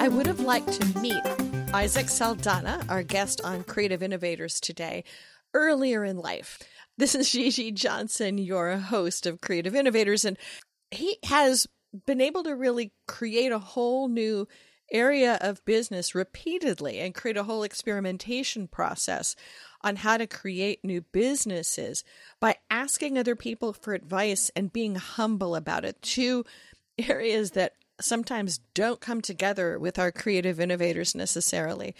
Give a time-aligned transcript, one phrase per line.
[0.00, 1.22] I would have liked to meet
[1.74, 5.04] Isaac Saldana, our guest on Creative Innovators today,
[5.52, 6.58] earlier in life.
[6.96, 10.38] This is Gigi Johnson, your host of Creative Innovators, and
[10.90, 11.66] he has
[12.06, 14.48] been able to really create a whole new
[14.90, 19.36] area of business repeatedly and create a whole experimentation process
[19.82, 22.04] on how to create new businesses
[22.40, 26.00] by asking other people for advice and being humble about it.
[26.00, 26.46] Two
[26.98, 31.94] areas that sometimes don't come together with our creative innovators necessarily.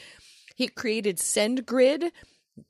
[0.56, 2.10] He created SendGrid,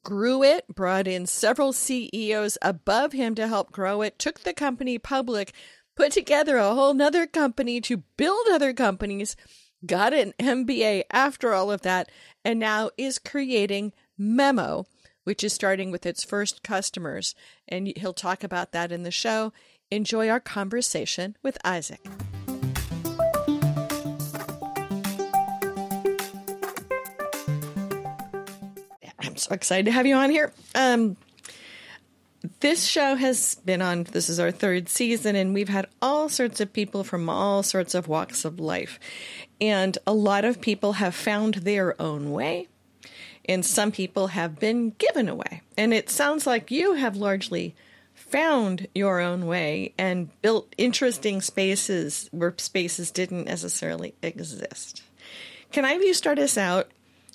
[0.04, 4.98] grew it, brought in several CEOs above him to help grow it, took the company
[4.98, 5.52] public,
[5.96, 9.36] put together a whole nother company to build other companies,
[9.84, 12.10] got an MBA after all of that,
[12.44, 14.86] and now is creating Memo,
[15.24, 17.34] which is starting with its first customers.
[17.68, 19.52] And he'll talk about that in the show.
[19.90, 22.06] Enjoy our conversation with Isaac.
[29.40, 30.52] So excited to have you on here.
[30.74, 31.16] Um,
[32.60, 36.60] this show has been on, this is our third season, and we've had all sorts
[36.60, 38.98] of people from all sorts of walks of life.
[39.60, 42.68] And a lot of people have found their own way,
[43.46, 45.62] and some people have been given away.
[45.76, 47.74] And it sounds like you have largely
[48.14, 55.02] found your own way and built interesting spaces where spaces didn't necessarily exist.
[55.72, 56.90] Can I have you start us out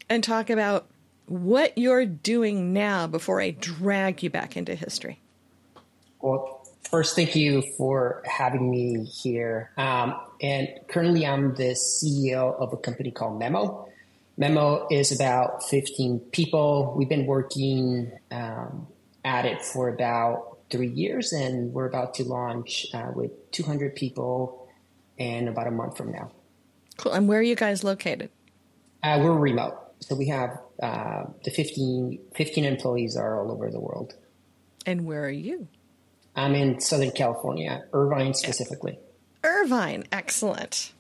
[0.10, 0.88] and talk about
[1.28, 5.20] what you're doing now before I drag you back into history.
[6.22, 9.72] Well, first, thank you for having me here.
[9.78, 13.90] Um, and currently, I'm the CEO of a company called Memo.
[14.38, 16.94] Memo is about 15 people.
[16.96, 18.88] We've been working um,
[19.24, 24.68] at it for about three years, and we're about to launch uh, with 200 people
[25.18, 26.32] in about a month from now.
[26.98, 27.14] Cool.
[27.14, 28.30] And where are you guys located?
[29.04, 29.85] Uh, we're remote.
[30.08, 34.14] So we have uh, the 15, 15 employees are all over the world.
[34.86, 35.68] And where are you?
[36.36, 39.00] I'm in Southern California, Irvine specifically.
[39.44, 40.92] Irvine, excellent.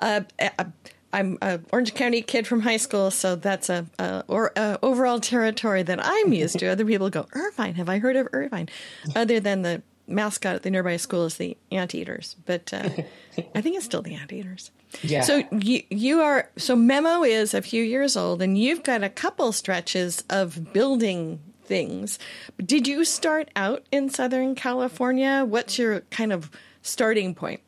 [0.00, 0.64] Uh, uh
[1.12, 5.20] I'm an Orange County kid from high school, so that's a, a or a overall
[5.20, 6.66] territory that I'm used to.
[6.72, 7.74] Other people go Irvine.
[7.74, 8.70] Have I heard of Irvine?
[9.14, 12.88] Other than the mascot at the nearby school is the anteaters, but uh,
[13.54, 14.70] I think it's still the anteaters.
[15.02, 15.22] Yeah.
[15.22, 19.08] So you you are so Memo is a few years old, and you've got a
[19.08, 22.18] couple stretches of building things.
[22.58, 25.44] Did you start out in Southern California?
[25.46, 26.50] What's your kind of
[26.82, 27.60] starting point?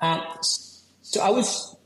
[0.00, 1.76] Um, so I was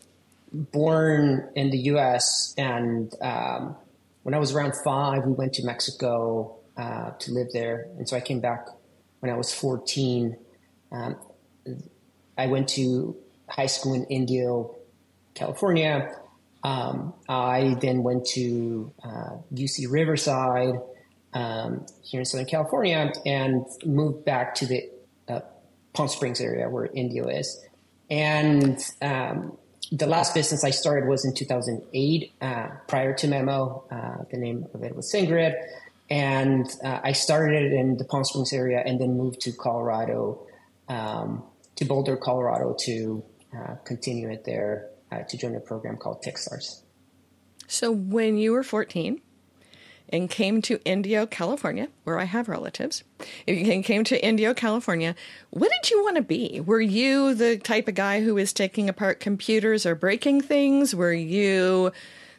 [0.53, 2.55] born in the U.S.
[2.59, 3.77] and um,
[4.23, 8.17] when I was around five, we went to Mexico uh, to live there, and so
[8.17, 8.67] I came back
[9.21, 10.37] when I was fourteen.
[10.91, 11.17] Um,
[12.37, 13.17] I went to
[13.51, 14.77] high school in Indio,
[15.35, 16.15] California.
[16.63, 20.81] Um, I then went to uh, UC Riverside
[21.33, 24.91] um, here in Southern California and moved back to the
[25.29, 25.41] uh,
[25.93, 27.65] Palm Springs area where Indio is.
[28.11, 29.57] And um,
[29.93, 33.85] the last business I started was in 2008, uh, prior to Memo.
[33.91, 35.55] Uh, the name of it was SendGrid.
[36.11, 40.45] And uh, I started it in the Palm Springs area and then moved to Colorado,
[40.89, 41.45] um,
[41.77, 43.23] to Boulder, Colorado to
[43.57, 46.83] uh, continue it there uh, to join a program called Techstars.
[47.67, 49.21] So when you were 14
[50.09, 53.05] and came to Indio, California, where I have relatives,
[53.47, 55.15] if you came to Indio, California,
[55.51, 56.61] what did you want to be?
[56.61, 60.95] Were you the type of guy who was taking apart computers or breaking things?
[60.95, 61.93] Were you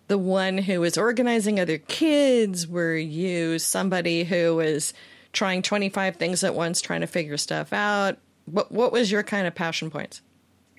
[0.08, 2.68] the one who was organizing other kids?
[2.68, 4.94] Were you somebody who was
[5.32, 8.18] trying 25 things at once, trying to figure stuff out?
[8.46, 10.22] What, what was your kind of passion points?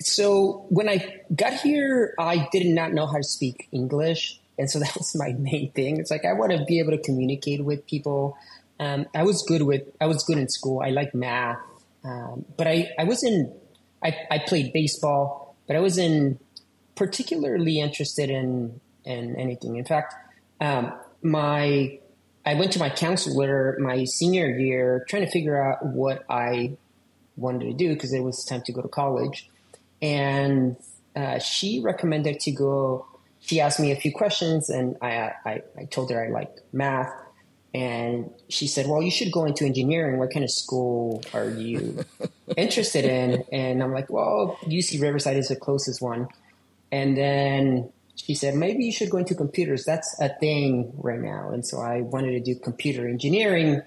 [0.00, 4.40] So when I got here, I did not know how to speak English.
[4.58, 5.98] And so that was my main thing.
[5.98, 8.36] It's like I want to be able to communicate with people.
[8.80, 10.80] Um, I was good with I was good in school.
[10.80, 11.58] I like math,
[12.04, 13.52] um, but I I was in
[14.02, 16.40] I, I played baseball, but I wasn't
[16.96, 19.76] particularly interested in in anything.
[19.76, 20.14] In fact,
[20.60, 20.92] um,
[21.22, 21.98] my
[22.44, 26.76] I went to my counselor my senior year trying to figure out what I
[27.36, 29.48] wanted to do because it was time to go to college
[30.02, 30.76] and
[31.14, 33.06] uh, she recommended to go.
[33.40, 37.12] She asked me a few questions, and I, I, I told her I like math.
[37.74, 40.18] And she said, "Well, you should go into engineering.
[40.18, 42.04] What kind of school are you
[42.56, 46.28] interested in?" And I'm like, "Well, UC Riverside is the closest one."
[46.90, 49.84] And then she said, "Maybe you should go into computers.
[49.84, 53.80] That's a thing right now." And so I wanted to do computer engineering.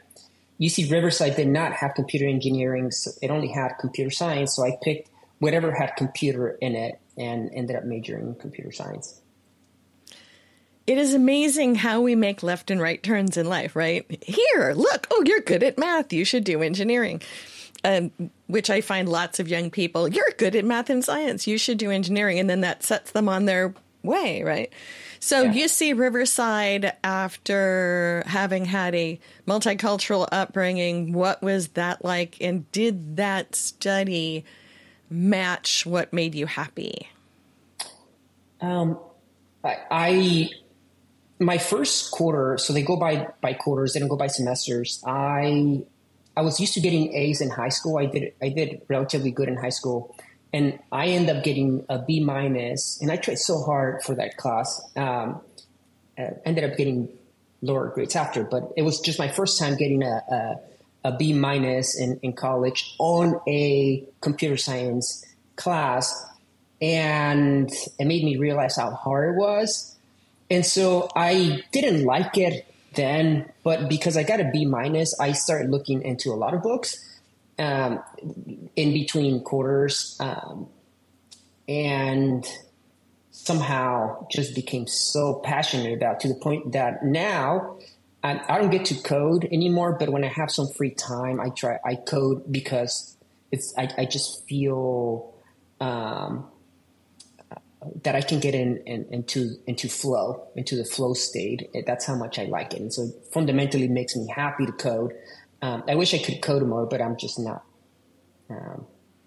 [0.60, 4.56] UC Riverside did not have computer engineering; so it only had computer science.
[4.56, 5.10] So I picked
[5.40, 7.00] whatever had computer in it.
[7.18, 9.22] and ended up majoring in computer science.
[10.88, 14.06] It is amazing how we make left and right turns in life, right?
[14.22, 16.14] Here, look, oh, you're good at math.
[16.14, 17.22] You should do engineering.
[17.84, 18.12] Um,
[18.48, 21.46] which I find lots of young people, you're good at math and science.
[21.46, 22.40] You should do engineering.
[22.40, 24.74] And then that sets them on their way, right?
[25.20, 25.66] So yeah.
[25.66, 31.14] UC Riverside after having had a multicultural upbringing.
[31.14, 32.38] What was that like?
[32.42, 34.46] And did that study
[35.10, 37.08] match what made you happy?
[38.62, 38.98] Um,
[39.64, 40.50] I, I
[41.40, 45.04] my first quarter, so they go by by quarters, they don't go by semesters.
[45.06, 45.84] I
[46.38, 47.98] I was used to getting A's in high school.
[47.98, 50.16] I did I did relatively good in high school,
[50.54, 53.00] and I end up getting a B minus.
[53.02, 54.82] And I tried so hard for that class.
[54.96, 55.42] Um,
[56.18, 57.10] uh, ended up getting
[57.62, 60.56] lower grades after, but it was just my first time getting a, a,
[61.06, 65.24] a B minus in, in college on a computer science
[65.56, 66.26] class,
[66.82, 67.70] and
[68.00, 69.96] it made me realize how hard it was.
[70.50, 72.66] And so I didn't like it
[72.96, 76.64] then, but because I got a B minus, I started looking into a lot of
[76.64, 76.98] books
[77.60, 78.02] um,
[78.76, 80.68] in between quarters, um,
[81.68, 82.46] and
[83.32, 87.78] somehow just became so passionate about to the point that now
[88.26, 89.94] I, don't get to code anymore.
[89.94, 93.18] But when I have some free time, I try I code because
[93.52, 95.34] it's I, I just feel
[95.80, 96.48] um,
[98.04, 101.70] that I can get in, in, into into flow into the flow state.
[101.86, 105.14] That's how much I like it, and so fundamentally makes me happy to code.
[105.62, 107.64] Um, I wish I could code more, but I'm just not
[108.50, 108.86] um,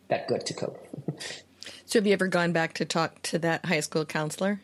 [0.08, 0.76] that good to code.
[1.84, 4.60] so, have you ever gone back to talk to that high school counselor?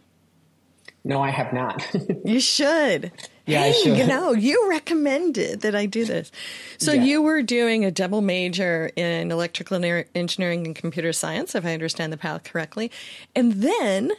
[1.04, 1.86] No, I have not.
[2.24, 3.12] you should.
[3.46, 3.98] Yeah, hey, I should.
[3.98, 6.32] You know, you recommended that I do this.
[6.78, 7.02] So yeah.
[7.02, 9.84] you were doing a double major in electrical
[10.14, 12.90] engineering and computer science, if I understand the path correctly.
[13.36, 14.12] And then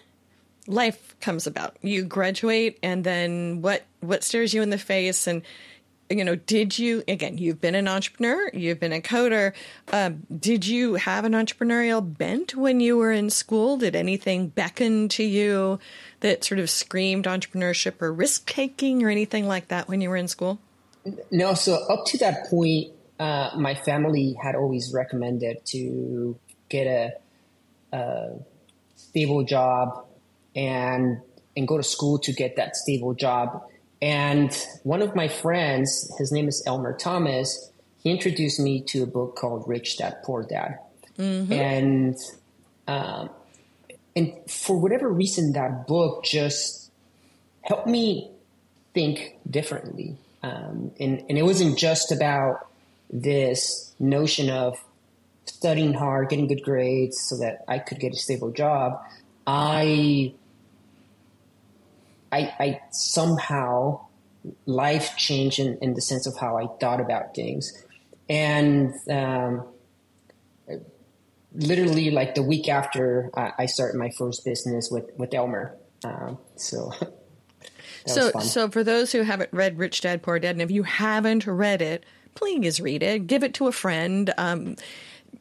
[0.68, 1.76] life comes about.
[1.82, 5.42] You graduate and then what what stares you in the face and
[6.10, 9.54] you know, did you, again, you've been an entrepreneur, you've been a coder.
[9.92, 13.78] Um, did you have an entrepreneurial bent when you were in school?
[13.78, 15.80] Did anything beckon to you
[16.20, 20.18] that sort of screamed entrepreneurship or risk taking or anything like that when you were
[20.18, 20.60] in school?
[21.32, 21.54] No.
[21.56, 26.38] So, up to that point, uh, my family had always recommended to
[26.70, 27.14] get a,
[27.96, 28.40] a
[28.96, 30.06] stable job
[30.56, 31.22] and
[31.58, 33.64] and go to school to get that stable job
[34.06, 37.72] and one of my friends, his name is Elmer Thomas,
[38.04, 40.78] he introduced me to a book called Rich Dad Poor Dad.
[41.18, 41.52] Mm-hmm.
[41.52, 42.18] And
[42.88, 43.32] um,
[44.16, 46.92] and for whatever reason, that book just
[47.64, 48.30] helped me
[48.94, 50.18] think differently.
[50.44, 52.68] Um, and, and it wasn't just about
[53.10, 54.78] this notion of
[55.46, 59.02] studying hard, getting good grades so that I could get a stable job.
[59.48, 60.36] I
[62.36, 64.02] I, I somehow
[64.66, 67.72] life changed in, in, the sense of how I thought about things.
[68.28, 69.66] And um,
[71.54, 75.78] literally, like the week after, I, I, started my first business with, with Elmer.
[76.04, 76.92] Um, so.
[78.06, 81.48] so, so for those who haven't read Rich Dad Poor Dad, and if you haven't
[81.48, 82.06] read it,
[82.36, 83.28] please read it.
[83.28, 84.34] Give it to a friend.
[84.38, 84.76] Um,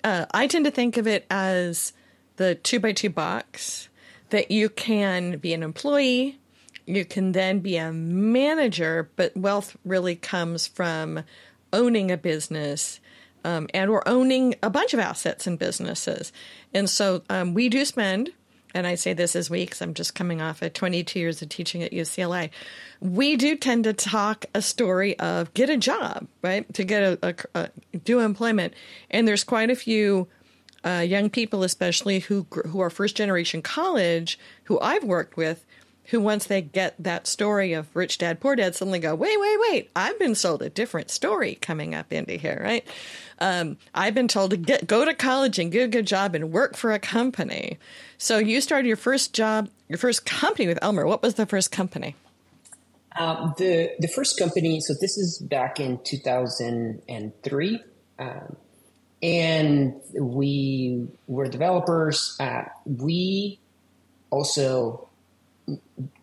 [0.05, 1.93] uh, I tend to think of it as
[2.37, 3.89] the two by two box
[4.31, 6.39] that you can be an employee,
[6.87, 11.25] you can then be a manager, but wealth really comes from
[11.73, 13.01] owning a business
[13.45, 16.33] um, and or owning a bunch of assets and businesses.
[16.73, 18.31] And so um, we do spend,
[18.75, 21.49] and I say this as we because I'm just coming off of 22 years of
[21.49, 22.51] teaching at UCLA.
[23.01, 26.73] We do tend to talk a story of get a job, right?
[26.75, 27.19] To get a,
[27.55, 28.75] a, a do employment,
[29.11, 30.29] and there's quite a few.
[30.87, 35.65] Uh, young people, especially who who are first generation college, who I've worked with,
[36.07, 39.59] who once they get that story of rich dad poor dad suddenly go wait wait
[39.61, 39.91] wait.
[39.97, 42.87] I've been sold a different story coming up into here right?
[43.39, 46.53] Um, i've been told to get go to college and get a good job and
[46.53, 47.79] work for a company.
[48.19, 51.07] So you started your first job your first company with elmer.
[51.07, 52.17] What was the first company?
[53.17, 57.85] Um, the the first company so this is back in 2003
[58.19, 58.57] um,
[59.25, 62.37] and we were developers.
[62.39, 63.59] Uh, we
[64.29, 65.09] also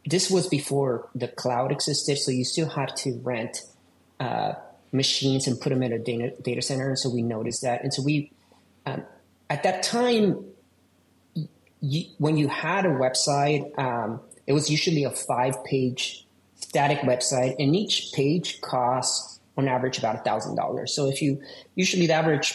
[0.05, 3.61] this was before the cloud existed, so you still had to rent
[4.19, 4.53] uh,
[4.91, 6.89] machines and put them in a data, data center.
[6.89, 7.83] And so we noticed that.
[7.83, 8.31] And so we,
[8.85, 9.03] um,
[9.49, 10.45] at that time,
[12.17, 17.75] when you had a website, um, it was usually a five page static website, and
[17.75, 20.93] each page costs on average about a thousand dollars.
[20.93, 21.41] So if you
[21.75, 22.53] usually the average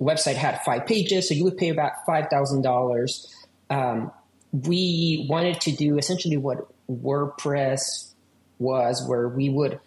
[0.00, 3.34] website had five pages, so you would pay about five thousand dollars
[3.70, 4.12] um,
[4.52, 8.12] we wanted to do essentially what WordPress
[8.58, 9.80] was, where we would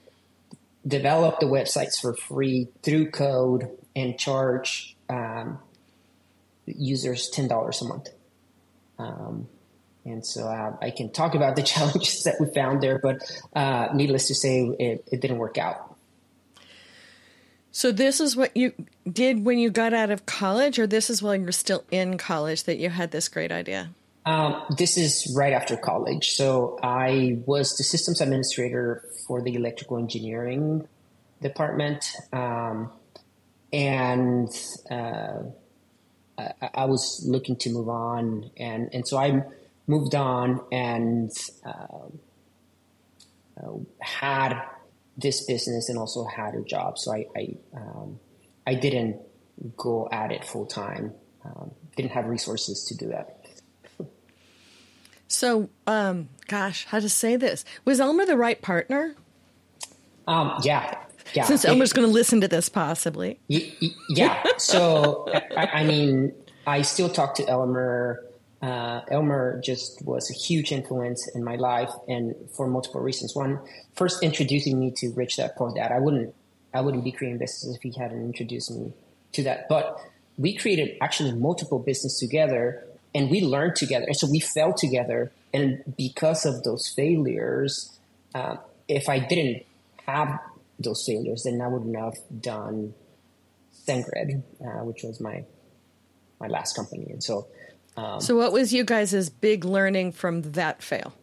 [0.86, 5.60] develop the websites for free through code and charge um,
[6.66, 8.10] users ten dollars a month.
[9.00, 9.48] Um,
[10.06, 13.22] and so uh, I can talk about the challenges that we found there, but
[13.56, 15.96] uh, needless to say, it, it didn't work out.
[17.72, 18.74] So this is what you
[19.12, 22.66] did when you got out of college, or this is while you're still in college
[22.66, 23.90] that you had this great idea?
[24.26, 26.32] Um, this is right after college.
[26.32, 30.88] So I was the systems administrator for the electrical engineering
[31.42, 32.92] department, um,
[33.74, 34.50] and
[34.90, 35.40] uh,
[36.38, 39.44] I, I, was looking to move on, and and so I
[39.88, 41.30] moved on and
[41.66, 42.08] uh,
[44.00, 44.62] had
[45.18, 46.98] this business and also had a job.
[46.98, 48.20] So I I, um,
[48.66, 49.18] I didn't
[49.76, 51.14] go at it full time.
[51.44, 53.43] Um, didn't have resources to do that.
[55.34, 57.66] So, um, gosh, how to say this?
[57.86, 59.16] Was Elmer the right partner?
[60.28, 61.00] Um, yeah,
[61.34, 61.44] yeah.
[61.46, 63.40] Since Elmer's going to listen to this, possibly.
[63.50, 64.44] Y- y- yeah.
[64.58, 66.34] So, I, I, mean,
[66.68, 68.24] I still talk to Elmer.
[68.62, 73.36] Uh, Elmer just was a huge influence in my life, and for multiple reasons.
[73.36, 73.60] One,
[73.96, 75.92] first introducing me to Rich Dad Poor Dad.
[75.92, 76.34] I wouldn't,
[76.74, 78.94] I wouldn't be creating business if he hadn't introduced me
[79.34, 79.68] to that.
[79.68, 80.00] But
[80.38, 84.06] we created actually multiple business together and we learned together.
[84.06, 85.32] And so we fell together.
[85.54, 87.98] And because of those failures,
[88.34, 89.64] uh, if I didn't
[90.06, 90.40] have
[90.80, 92.94] those failures, then I wouldn't have done
[93.88, 95.46] SendGrid, uh, which was my
[96.40, 97.08] my last company.
[97.10, 97.48] And so,
[97.96, 101.14] um, so what was you guys' big learning from that fail?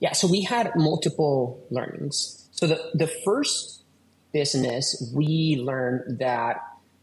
[0.00, 2.48] Yeah, so we had multiple learnings.
[2.52, 3.82] So the the first
[4.32, 6.60] business, we learned that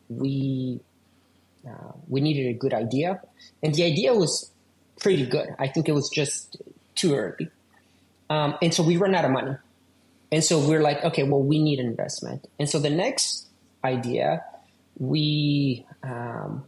[0.10, 0.82] we
[2.08, 3.22] we needed a good idea,
[3.62, 4.52] and the idea was
[5.00, 5.56] pretty good.
[5.60, 6.58] I think it was just
[6.96, 7.50] too early,
[8.30, 9.56] um, and so we ran out of money,
[10.32, 13.48] and so we're like, okay, well, we need an investment, and so the next
[13.84, 14.44] idea,
[14.98, 16.64] we um,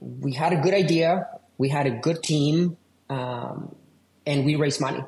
[0.00, 2.76] we had a good idea, we had a good team,
[3.10, 3.74] um,
[4.26, 5.04] and we raised money,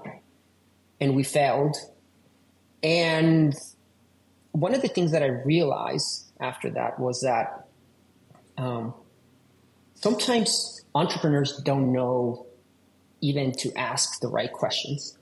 [1.01, 1.77] and we failed,
[2.83, 3.55] and
[4.53, 7.60] one of the things that I realized after that was that
[8.61, 8.95] um,
[9.95, 12.47] sometimes entrepreneurs don't know
[13.23, 15.17] even to ask the right questions.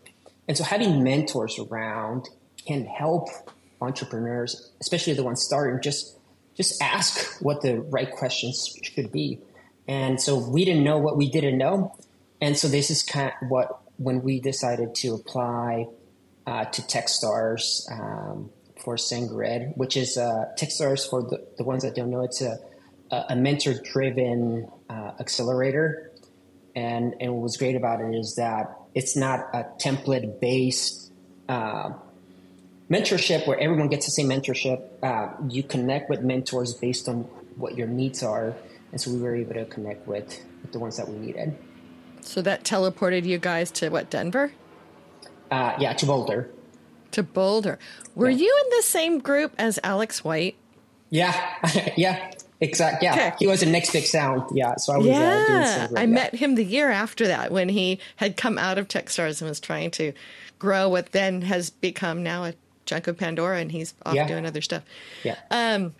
[0.48, 2.28] And so having mentors around
[2.66, 3.28] can help
[3.80, 6.16] entrepreneurs, especially the ones starting, just
[6.56, 9.38] just ask what the right questions should be.
[9.86, 11.94] And so we didn't know what we didn't know.
[12.40, 15.86] And so this is kind of what when we decided to apply
[16.44, 18.50] uh, to Techstars um,
[18.82, 22.58] for SendGrid, which is uh, Techstars for the, the ones that don't know, it's a
[23.10, 26.12] a mentor driven uh, accelerator.
[26.74, 31.12] And, and what was great about it is that it's not a template based
[31.48, 31.90] uh,
[32.90, 34.82] mentorship where everyone gets the same mentorship.
[35.02, 37.22] Uh, you connect with mentors based on
[37.56, 38.54] what your needs are.
[38.92, 41.56] And so we were able to connect with, with the ones that we needed.
[42.20, 44.52] So that teleported you guys to what, Denver?
[45.50, 46.50] Uh, yeah, to Boulder.
[47.12, 47.78] To Boulder.
[48.14, 48.38] Were yeah.
[48.38, 50.56] you in the same group as Alex White?
[51.10, 51.34] Yeah,
[51.96, 52.32] yeah.
[52.60, 53.06] Exactly.
[53.06, 53.32] Yeah, okay.
[53.38, 54.42] he was in Next Big Sound.
[54.52, 55.06] Yeah, so I was.
[55.06, 56.06] Yeah, uh, I yeah.
[56.06, 59.60] met him the year after that when he had come out of Techstars and was
[59.60, 60.12] trying to
[60.58, 64.26] grow what then has become now a chunk of Pandora, and he's off yeah.
[64.26, 64.82] doing other stuff.
[65.22, 65.36] Yeah.
[65.50, 65.94] Um.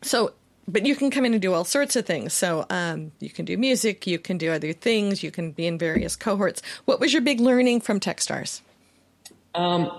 [0.00, 0.32] So,
[0.66, 2.32] but you can come in and do all sorts of things.
[2.32, 5.76] So, um, you can do music, you can do other things, you can be in
[5.76, 6.62] various cohorts.
[6.86, 8.62] What was your big learning from Techstars?
[9.54, 9.90] Um.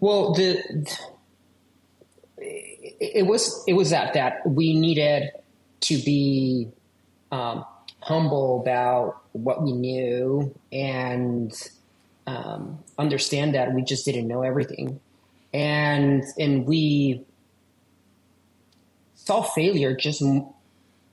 [0.00, 0.86] Well, the
[3.00, 5.30] it was it was that that we needed
[5.80, 6.68] to be
[7.32, 7.64] um,
[8.00, 11.52] humble about what we knew and
[12.26, 15.00] um, understand that we just didn't know everything,
[15.54, 17.24] and and we
[19.14, 20.22] saw failure just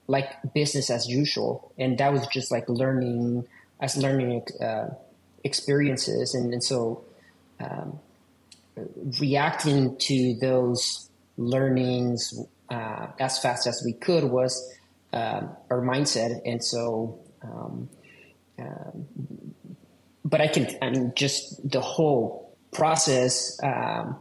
[0.07, 3.47] like business as usual, and that was just like learning
[3.79, 4.89] as learning uh,
[5.43, 7.03] experiences, and, and so
[7.61, 7.99] um,
[9.19, 11.06] reacting to those
[11.37, 12.33] learnings
[12.69, 14.73] uh, as fast as we could was
[15.13, 16.41] uh, our mindset.
[16.45, 17.89] And so, um,
[18.59, 19.05] um,
[20.25, 24.19] but I can, I mean, just the whole process um,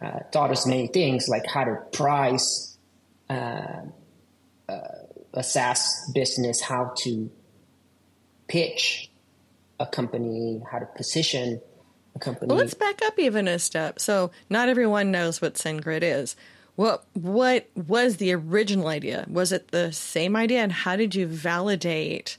[0.00, 2.76] uh, taught us many things, like how to price
[3.28, 3.82] uh,
[4.68, 4.78] uh,
[5.34, 7.30] a SaaS business, how to
[8.48, 9.10] pitch
[9.78, 11.60] a company, how to position
[12.18, 12.48] company.
[12.48, 13.98] Well, let's back up even a step.
[14.00, 16.36] So, not everyone knows what SendGrid is.
[16.76, 19.26] What what was the original idea?
[19.28, 22.36] Was it the same idea, and how did you validate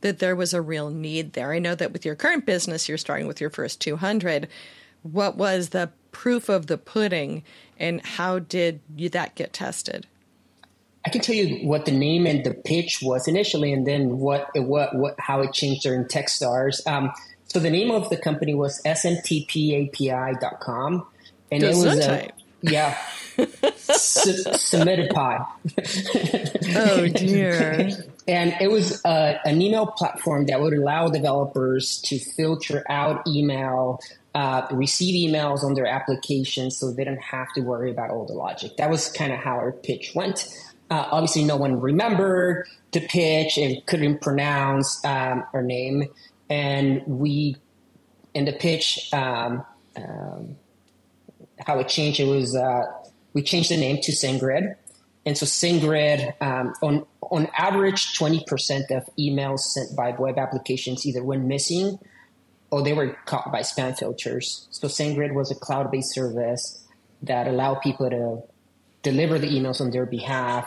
[0.00, 1.52] that there was a real need there?
[1.52, 4.48] I know that with your current business, you're starting with your first 200.
[5.02, 7.42] What was the proof of the pudding
[7.78, 10.06] and how did you, that get tested?
[11.04, 14.48] I can tell you what the name and the pitch was initially, and then what
[14.54, 16.86] what, what how it changed during Techstars.
[16.86, 17.10] Um,
[17.50, 19.44] so the name of the company was smtpapi.com,
[21.50, 22.30] and it was a,
[22.62, 22.96] yeah,
[23.56, 25.44] submitted pie.
[26.76, 27.90] oh dear.
[28.28, 33.98] And it was uh, an email platform that would allow developers to filter out email,
[34.36, 38.34] uh, receive emails on their applications so they didn't have to worry about all the
[38.34, 38.76] logic.
[38.76, 40.46] That was kind of how our pitch went.
[40.88, 46.04] Uh, obviously, no one remembered the pitch and couldn't pronounce um, our name.
[46.50, 47.56] And we,
[48.34, 49.64] in the pitch, um,
[49.96, 50.56] um,
[51.66, 52.82] how it changed, it was uh,
[53.32, 54.74] we changed the name to SendGrid.
[55.24, 61.06] And so SendGrid, um, on on average, twenty percent of emails sent by web applications
[61.06, 61.98] either went missing
[62.70, 64.66] or they were caught by spam filters.
[64.70, 66.84] So SendGrid was a cloud-based service
[67.22, 68.42] that allowed people to
[69.02, 70.66] deliver the emails on their behalf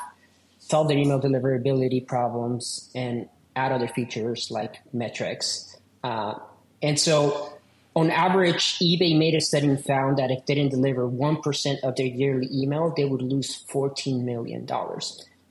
[0.59, 5.72] solve their email deliverability problems, and add other features like metrics.
[6.03, 6.35] Uh,
[6.81, 7.53] and so,
[7.95, 11.95] on average, eBay made a study and found that if they didn't deliver 1% of
[11.95, 14.67] their yearly email, they would lose $14 million.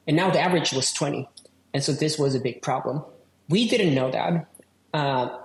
[0.07, 1.29] And now the average was 20.
[1.73, 3.03] And so this was a big problem.
[3.49, 4.47] We didn't know that.
[4.93, 5.39] Uh,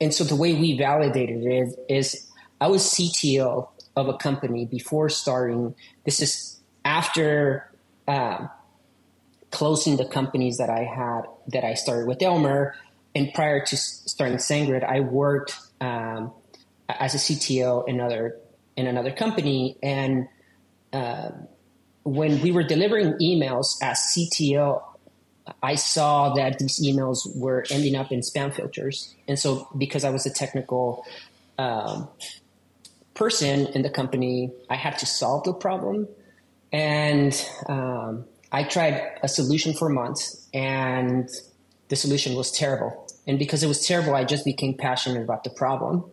[0.00, 5.08] and so the way we validated it is, I was CTO of a company before
[5.08, 5.74] starting.
[6.04, 7.70] This is after
[8.08, 8.50] um,
[9.50, 12.74] closing the companies that I had that I started with Elmer.
[13.14, 16.32] And prior to starting SendGrid, I worked um,
[16.88, 18.38] as a CTO in another
[18.76, 19.76] in another company.
[19.82, 20.28] And
[20.92, 21.30] uh,
[22.04, 24.82] when we were delivering emails as CTO,
[25.62, 29.14] I saw that these emails were ending up in spam filters.
[29.28, 31.04] And so, because I was a technical
[31.58, 32.08] um,
[33.14, 36.08] person in the company, I had to solve the problem.
[36.72, 37.34] And
[37.68, 41.28] um, I tried a solution for months and
[41.88, 43.01] the solution was terrible.
[43.26, 46.04] And because it was terrible, I just became passionate about the problem.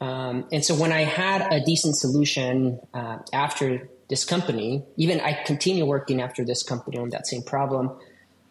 [0.00, 5.32] Um, and so when I had a decent solution uh, after this company, even I
[5.44, 7.92] continue working after this company on that same problem,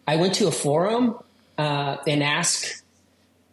[0.06, 1.18] I went to a forum
[1.58, 2.82] uh, and asked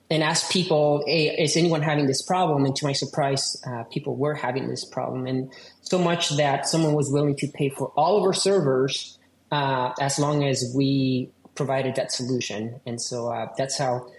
[0.09, 2.65] and asked people, hey, is anyone having this problem?
[2.65, 5.27] And to my surprise, uh, people were having this problem.
[5.27, 9.19] And so much that someone was willing to pay for all of our servers
[9.51, 12.79] uh, as long as we provided that solution.
[12.87, 14.09] And so uh, that's how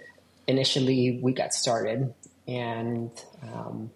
[0.50, 2.12] initially we got started.
[2.46, 3.10] And
[3.42, 3.90] um,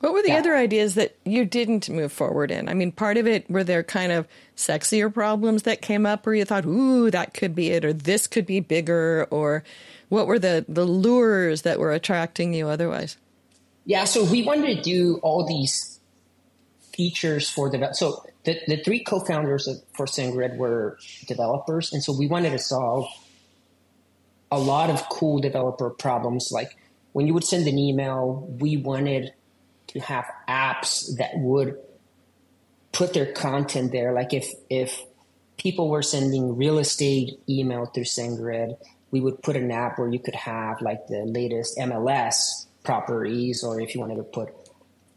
[0.00, 0.38] what were the yeah.
[0.38, 2.68] other ideas that you didn't move forward in?
[2.68, 6.34] I mean, part of it were there kind of sexier problems that came up where
[6.34, 9.64] you thought, ooh, that could be it, or this could be bigger, or
[10.08, 13.16] what were the, the lures that were attracting you otherwise?
[13.84, 16.00] Yeah, so we wanted to do all these
[16.92, 22.12] features for the so the, the three co-founders of, for SendGrid were developers, and so
[22.16, 23.06] we wanted to solve
[24.52, 26.52] a lot of cool developer problems.
[26.52, 26.76] Like
[27.12, 29.32] when you would send an email, we wanted
[29.88, 31.78] to have apps that would
[32.92, 34.12] put their content there.
[34.12, 35.00] Like if if
[35.56, 38.76] people were sending real estate email through SendGrid,
[39.10, 43.80] we would put an app where you could have like the latest MLS properties, or
[43.80, 44.50] if you wanted to put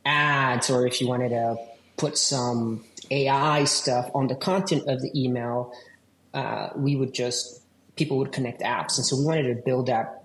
[0.06, 1.58] ads, or if you wanted to
[1.98, 5.74] put some AI stuff on the content of the email,
[6.34, 7.64] uh, we would just
[7.95, 10.23] people would connect apps, and so we wanted to build that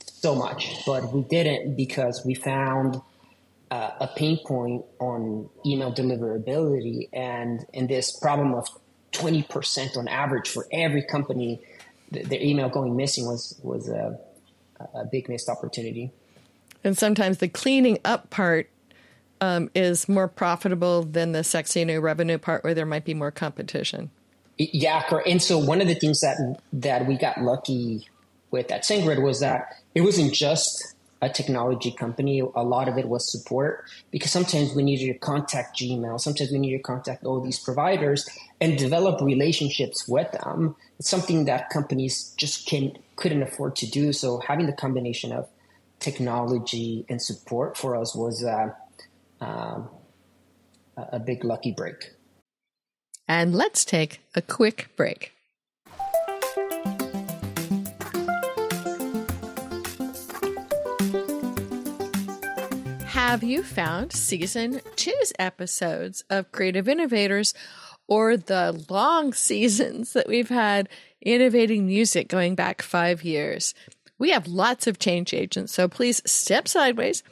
[0.00, 3.00] so much, but we didn't because we found
[3.70, 8.68] uh, a pain point on email deliverability, and in this problem of
[9.12, 11.60] twenty percent on average for every company,
[12.12, 14.18] th- their email going missing was was a,
[14.94, 16.10] a big missed opportunity.
[16.84, 18.70] And sometimes the cleaning up part
[19.40, 23.30] um, is more profitable than the sexy new revenue part where there might be more
[23.30, 24.10] competition.
[24.58, 28.08] Yeah, and so one of the things that that we got lucky
[28.50, 32.40] with at SendGrid was that it wasn't just a technology company.
[32.40, 36.58] A lot of it was support because sometimes we needed to contact Gmail, sometimes we
[36.58, 38.28] needed to contact all these providers
[38.60, 40.74] and develop relationships with them.
[40.98, 44.12] It's something that companies just can couldn't afford to do.
[44.12, 45.48] So having the combination of
[46.00, 48.70] technology and support for us was uh,
[49.40, 49.88] um,
[50.96, 52.12] a big lucky break.
[53.28, 55.32] And let's take a quick break.
[63.04, 67.52] Have you found season two's episodes of Creative Innovators
[68.06, 70.88] or the long seasons that we've had
[71.20, 73.74] innovating music going back five years?
[74.18, 77.22] We have lots of change agents, so please step sideways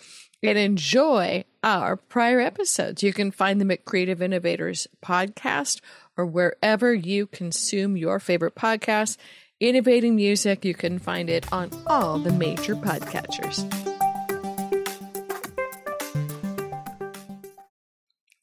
[0.42, 3.02] and enjoy our prior episodes.
[3.02, 5.80] You can find them at Creative Innovators Podcast
[6.16, 9.16] or wherever you consume your favorite podcasts.
[9.58, 13.64] Innovating Music, you can find it on all the major podcatchers.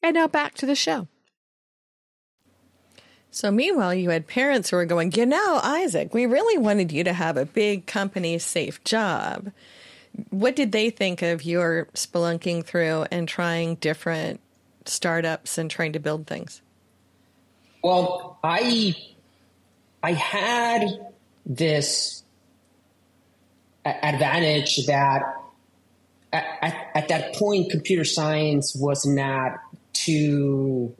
[0.02, 1.08] And now back to the show.
[3.30, 7.02] So, meanwhile, you had parents who were going, You know, Isaac, we really wanted you
[7.04, 9.50] to have a big company safe job.
[10.30, 14.40] What did they think of your spelunking through and trying different
[14.86, 16.62] startups and trying to build things?
[17.82, 18.94] Well, I
[20.02, 20.86] I had
[21.46, 22.22] this
[23.84, 25.22] advantage that
[26.32, 29.58] at, at, at, that point, computer science was not
[29.92, 30.94] too.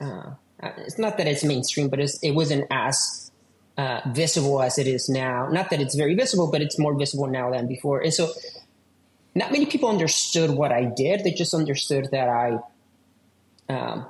[0.00, 0.32] Uh,
[0.78, 3.23] it's not that it's mainstream, but it wasn't as
[3.76, 5.48] uh, visible as it is now.
[5.48, 8.00] Not that it's very visible, but it's more visible now than before.
[8.00, 8.32] And so,
[9.34, 11.24] not many people understood what I did.
[11.24, 12.58] They just understood that I
[13.68, 14.06] um,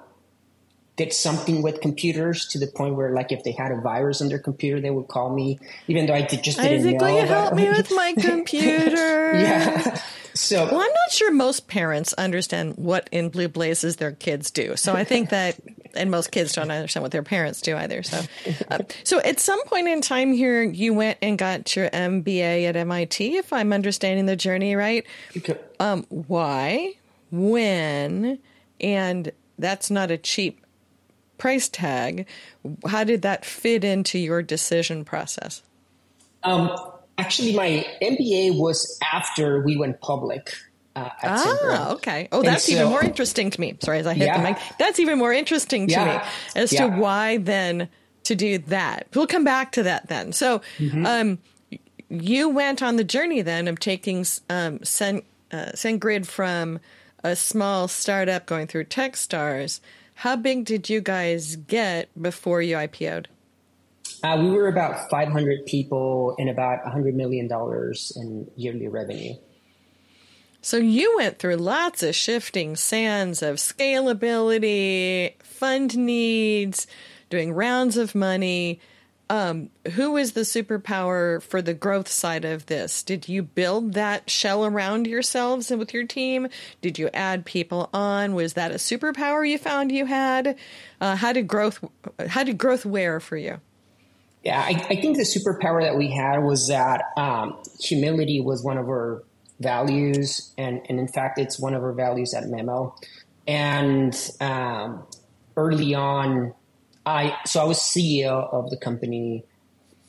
[0.97, 4.29] did something with computers to the point where, like, if they had a virus on
[4.29, 7.07] their computer, they would call me, even though I did, just didn't Isaac, know.
[7.07, 9.33] Will you help me with my computer?
[9.35, 10.01] yeah.
[10.35, 14.77] So, well, I'm not sure most parents understand what in blue blazes their kids do.
[14.77, 15.57] So I think that,
[15.97, 18.03] and most kids don't understand what their parents do either.
[18.03, 18.23] So,
[18.71, 22.77] uh, so at some point in time here, you went and got your MBA at
[22.77, 25.07] MIT, if I'm understanding the journey right.
[25.37, 25.59] Okay.
[25.81, 26.95] Um, why,
[27.31, 28.39] when,
[28.81, 30.65] and that's not a cheap
[31.39, 32.27] price tag.
[32.87, 35.63] How did that fit into your decision process?
[36.43, 36.77] Um,
[37.19, 40.55] actually, my MBA was after we went public.
[40.97, 42.29] Uh, ah, okay.
[42.31, 43.77] Oh, that's so, even more interesting to me.
[43.81, 44.37] Sorry, as I hit yeah.
[44.37, 44.59] the mic.
[44.79, 46.05] That's even more interesting to yeah.
[46.19, 46.87] me as yeah.
[46.87, 47.89] to why then
[48.25, 49.09] to do that.
[49.15, 50.33] We'll come back to that then.
[50.33, 51.05] So, mm-hmm.
[51.05, 51.39] um,
[52.09, 56.79] you went on the journey then of taking um, Sen, uh, SendGrid from
[57.25, 59.81] a small startup going through TechStars.
[60.15, 63.29] How big did you guys get before you IPO'd?
[64.23, 67.49] Uh, we were about 500 people and about $100 million
[68.17, 69.35] in yearly revenue.
[70.65, 76.87] So you went through lots of shifting sands of scalability, fund needs,
[77.29, 78.81] doing rounds of money.
[79.29, 83.03] Um, who is the superpower for the growth side of this?
[83.03, 86.49] Did you build that shell around yourselves and with your team?
[86.81, 88.35] Did you add people on?
[88.35, 90.57] Was that a superpower you found you had?
[90.99, 91.85] Uh, how did growth
[92.27, 93.61] how did growth wear for you?
[94.43, 98.79] Yeah, I, I, think the superpower that we had was that um, humility was one
[98.79, 99.25] of our
[99.61, 102.95] values, and, and in fact, it's one of our values at Memo.
[103.47, 105.07] And um,
[105.57, 106.55] early on,
[107.07, 109.45] I so I was CEO of the company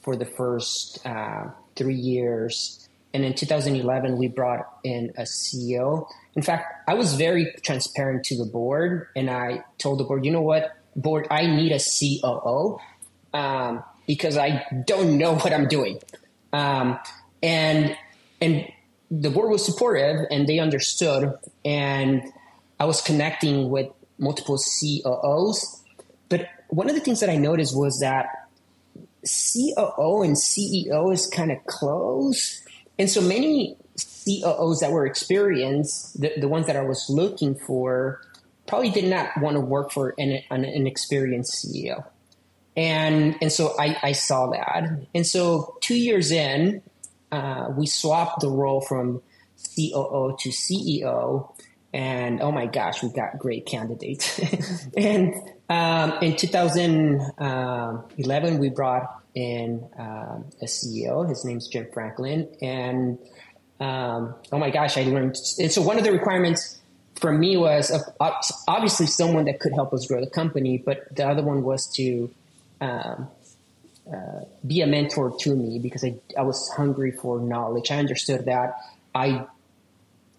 [0.01, 6.07] for the first uh, three years, and in 2011 we brought in a CEO.
[6.35, 10.31] In fact, I was very transparent to the board, and I told the board, you
[10.31, 12.79] know what, board, I need a COO.
[13.33, 15.99] Um, because I don't know what I'm doing.
[16.53, 16.99] Um,
[17.41, 17.97] and
[18.41, 18.67] and
[19.11, 21.33] the board was supportive and they understood.
[21.63, 22.23] And
[22.79, 25.83] I was connecting with multiple COOs.
[26.29, 28.47] But one of the things that I noticed was that
[29.23, 32.61] COO and CEO is kind of close.
[32.97, 38.21] And so many COOs that were experienced, the, the ones that I was looking for,
[38.67, 42.03] probably did not want to work for an, an, an experienced CEO.
[42.75, 44.89] And, and so I, I saw that.
[45.13, 46.81] And so two years in,
[47.31, 49.21] uh, we swapped the role from
[49.75, 51.51] COO to CEO.
[51.93, 54.41] And oh my gosh, we got great candidates.
[54.97, 55.33] and
[55.69, 61.27] um, in 2011, we brought in uh, a CEO.
[61.27, 62.47] His name's Jim Franklin.
[62.61, 63.17] And
[63.79, 65.37] um, oh my gosh, I learned.
[65.59, 66.79] And so one of the requirements
[67.15, 67.99] for me was uh,
[68.67, 72.29] obviously someone that could help us grow the company, but the other one was to
[72.81, 73.29] um,
[74.11, 77.91] uh, be a mentor to me because I, I was hungry for knowledge.
[77.91, 78.75] I understood that
[79.13, 79.45] I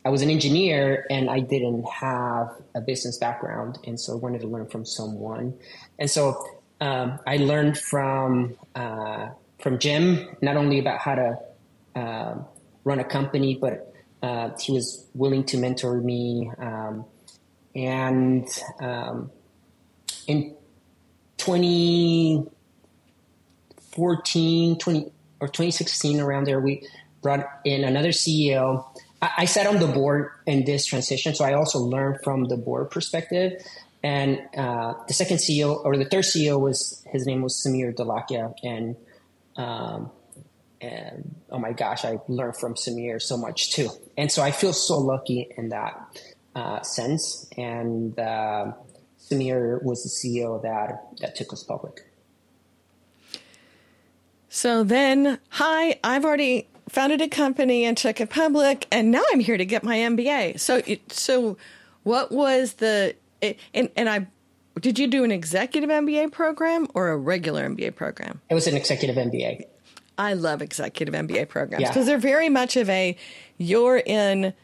[0.05, 4.41] I was an engineer and I didn't have a business background, and so I wanted
[4.43, 5.55] to learn from someone.
[5.99, 6.45] And so
[6.81, 11.39] um, I learned from uh, from Jim not only about how to
[11.97, 12.35] uh,
[12.85, 16.53] run a company, but uh, he was willing to mentor me.
[16.59, 17.05] Um,
[17.75, 18.49] and
[18.81, 19.31] um,
[20.27, 20.55] in
[23.97, 26.87] 2014, 20 or 2016, around there, we
[27.23, 28.85] brought in another CEO.
[29.21, 32.57] I, I sat on the board in this transition, so I also learned from the
[32.57, 33.61] board perspective.
[34.03, 38.55] And uh, the second CEO or the third CEO was his name was Sameer Dholakia,
[38.63, 38.97] and
[39.57, 40.11] um,
[40.81, 43.89] and oh my gosh, I learned from Sameer so much too.
[44.17, 46.21] And so I feel so lucky in that
[46.55, 47.49] uh, sense.
[47.57, 48.73] And uh,
[49.19, 52.03] Sameer was the CEO that that took us public.
[54.57, 59.41] So then, hi, I've already founded a company and took it public, and now I'm
[59.41, 60.59] here to get my MBA.
[60.59, 61.59] So, so
[62.05, 64.29] what was the and and I
[64.81, 68.41] did you do an executive MBA program or a regular MBA program?
[68.49, 69.67] It was an executive MBA.
[70.17, 72.05] I love executive MBA programs because yeah.
[72.05, 73.15] they're very much of a
[73.59, 74.55] you're in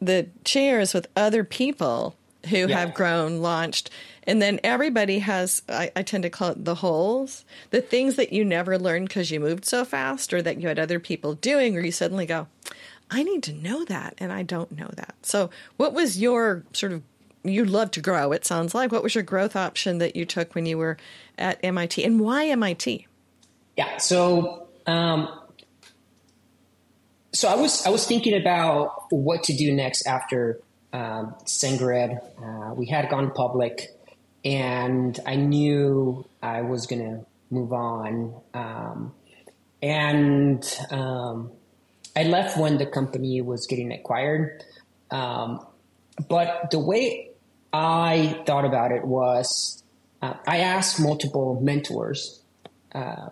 [0.00, 2.14] the chairs with other people
[2.48, 2.78] who yeah.
[2.78, 3.90] have grown, launched,
[4.24, 8.32] and then everybody has, I, I, tend to call it the holes, the things that
[8.32, 11.76] you never learned because you moved so fast or that you had other people doing,
[11.76, 12.46] or you suddenly go,
[13.10, 15.14] I need to know that, and I don't know that.
[15.22, 17.02] So, what was your sort of,
[17.42, 18.92] you love to grow, it sounds like.
[18.92, 20.96] What was your growth option that you took when you were
[21.36, 23.06] at MIT, and why MIT?
[23.76, 25.28] Yeah, so, um,
[27.32, 30.60] so I was I was thinking about what to do next after
[30.92, 32.20] um, SendGrid.
[32.40, 33.88] Uh, we had gone public
[34.44, 38.34] and I knew I was going to move on.
[38.54, 39.14] Um,
[39.82, 41.52] and um,
[42.16, 44.64] I left when the company was getting acquired.
[45.10, 45.66] Um,
[46.28, 47.30] but the way
[47.72, 49.82] I thought about it was
[50.20, 52.42] uh, I asked multiple mentors
[52.94, 53.30] uh,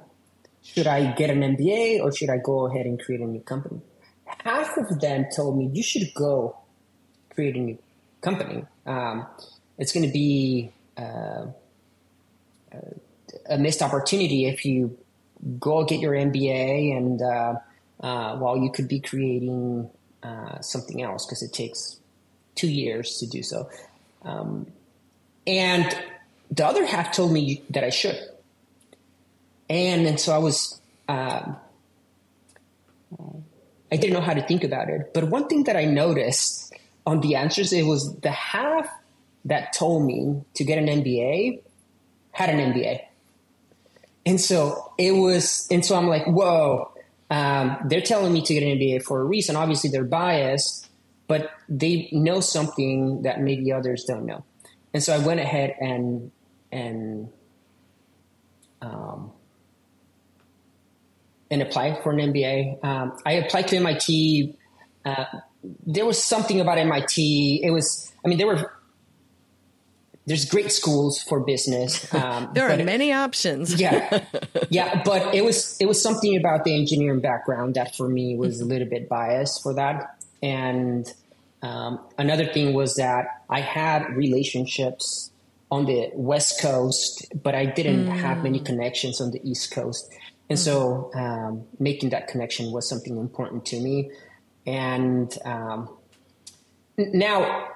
[0.62, 3.80] should I get an MBA or should I go ahead and create a new company?
[4.24, 6.56] Half of them told me you should go
[7.30, 7.78] create a new
[8.20, 8.64] company.
[8.86, 9.26] Um,
[9.78, 11.46] it's going to be uh,
[13.48, 14.96] a missed opportunity if you
[15.58, 17.54] go get your MBA and uh,
[18.00, 19.90] uh, while you could be creating
[20.22, 21.98] uh, something else because it takes
[22.54, 23.68] two years to do so.
[24.22, 24.66] Um,
[25.46, 25.96] and
[26.50, 28.18] the other half told me that I should.
[29.68, 31.56] And, and so I was, um,
[33.92, 35.12] I didn't know how to think about it.
[35.14, 36.74] But one thing that I noticed
[37.06, 38.88] on the answers, it was the half
[39.44, 41.62] that told me to get an MBA
[42.32, 43.00] had an MBA.
[44.26, 46.92] And so it was, and so I'm like, whoa,
[47.30, 49.56] um, they're telling me to get an MBA for a reason.
[49.56, 50.88] Obviously, they're biased,
[51.26, 54.44] but they know something that maybe others don't know.
[54.92, 56.30] And so I went ahead and,
[56.72, 57.30] and,
[58.82, 59.32] um,
[61.50, 62.84] and applied for an MBA.
[62.84, 64.56] Um, I applied to MIT.
[65.04, 65.24] Uh,
[65.86, 67.60] there was something about MIT.
[67.62, 68.72] It was, I mean, there were
[70.26, 72.06] there's great schools for business.
[72.20, 73.80] Um, there are many options.
[73.80, 74.24] yeah,
[74.68, 78.60] yeah, but it was it was something about the engineering background that for me was
[78.60, 80.16] a little bit biased for that.
[80.42, 81.10] And
[81.62, 85.30] um, another thing was that I had relationships
[85.70, 88.16] on the West Coast, but I didn't mm.
[88.16, 90.12] have many connections on the East Coast.
[90.48, 90.62] And mm.
[90.62, 94.10] so um, making that connection was something important to me.
[94.66, 95.88] And um,
[96.98, 97.68] now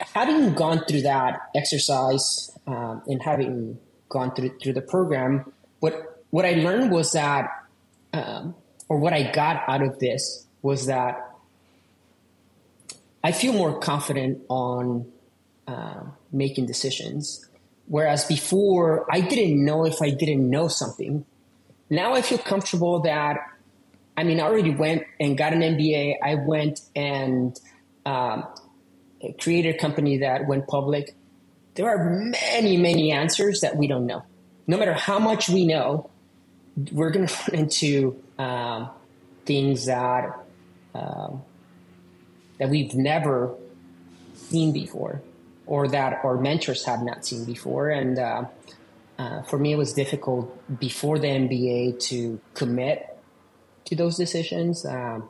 [0.00, 6.44] having gone through that exercise um, and having gone through through the program, what what
[6.44, 7.48] I learned was that,
[8.12, 8.54] um,
[8.88, 11.28] or what I got out of this was that
[13.22, 15.10] I feel more confident on
[15.66, 17.44] uh, making decisions.
[17.86, 21.24] Whereas before, I didn't know if I didn't know something.
[21.90, 23.38] Now I feel comfortable that,
[24.16, 26.16] I mean, I already went and got an MBA.
[26.22, 27.58] I went and
[28.04, 28.44] um,
[29.40, 31.14] created a company that went public,
[31.74, 34.24] there are many, many answers that we don't know.
[34.66, 36.10] No matter how much we know,
[36.92, 38.90] we're going to run into um,
[39.44, 40.38] things that
[40.94, 41.42] um,
[42.58, 43.54] that we've never
[44.34, 45.22] seen before,
[45.66, 47.90] or that our mentors have not seen before.
[47.90, 48.44] And uh,
[49.18, 53.16] uh, for me, it was difficult before the MBA to commit
[53.84, 55.28] to those decisions, um,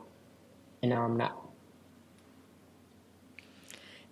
[0.81, 1.38] and now I'm not.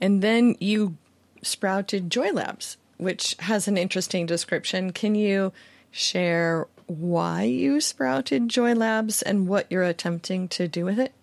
[0.02, 0.98] And then you
[1.42, 4.92] sprouted Joy Labs, which has an interesting description.
[4.92, 5.54] Can you
[5.92, 11.14] share why you sprouted Joy Labs and what you're attempting to do with it?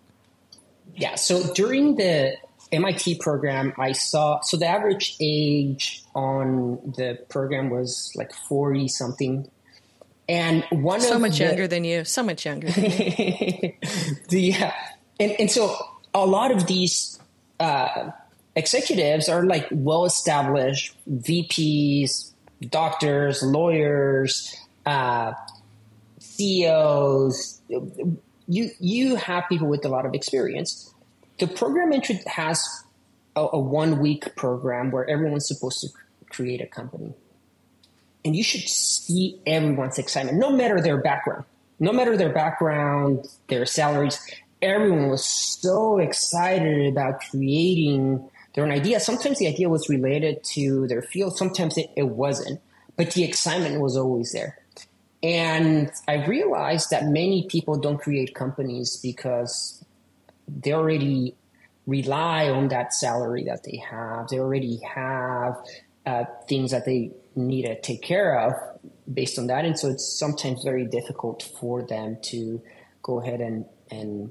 [0.96, 2.36] Yeah, so during the
[2.70, 9.50] MIT program, I saw so the average age on the program was like 40 something.
[10.28, 12.68] And one so much the, younger than you, so much younger.
[12.70, 13.76] the,
[14.30, 14.74] yeah,
[15.20, 15.76] and and so
[16.14, 17.18] a lot of these
[17.60, 18.10] uh,
[18.56, 22.32] executives are like well established VPs,
[22.68, 25.32] doctors, lawyers, uh,
[26.18, 27.60] CEOs.
[28.46, 30.92] You you have people with a lot of experience.
[31.38, 32.64] The program entry has
[33.34, 35.88] a, a one week program where everyone's supposed to
[36.30, 37.14] create a company,
[38.24, 41.44] and you should see everyone's excitement, no matter their background,
[41.80, 44.18] no matter their background, their salaries,
[44.62, 49.00] everyone was so excited about creating their own idea.
[49.00, 52.60] Sometimes the idea was related to their field, sometimes it, it wasn't,
[52.96, 54.58] but the excitement was always there.
[55.22, 59.82] And I realized that many people don't create companies because
[60.46, 61.34] they already
[61.86, 64.28] rely on that salary that they have.
[64.28, 65.56] They already have
[66.06, 68.54] uh, things that they need to take care of
[69.12, 69.64] based on that.
[69.64, 72.60] And so it's sometimes very difficult for them to
[73.02, 74.30] go ahead and, and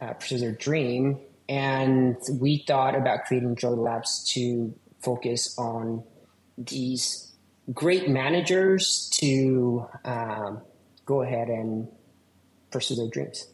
[0.00, 1.18] uh, pursue their dream.
[1.48, 6.04] And we thought about creating Joy Labs to focus on
[6.56, 7.32] these
[7.72, 10.62] great managers to um,
[11.04, 11.88] go ahead and
[12.70, 13.46] pursue their dreams.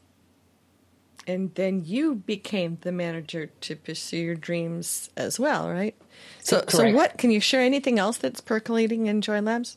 [1.27, 5.94] And then you became the manager to pursue your dreams as well, right?
[6.40, 6.72] So, Correct.
[6.72, 7.61] so what can you share?
[7.61, 9.77] Anything else that's percolating in Joy Labs?